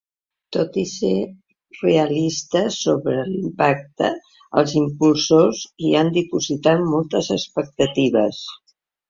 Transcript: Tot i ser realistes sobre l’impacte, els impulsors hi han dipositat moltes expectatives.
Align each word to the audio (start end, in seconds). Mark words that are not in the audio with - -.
Tot 0.55 0.77
i 0.83 0.83
ser 0.91 1.17
realistes 1.81 2.77
sobre 2.85 3.17
l’impacte, 3.33 4.09
els 4.63 4.75
impulsors 4.81 5.61
hi 5.85 5.93
han 6.01 6.11
dipositat 6.17 6.83
moltes 6.97 7.31
expectatives. 7.39 8.43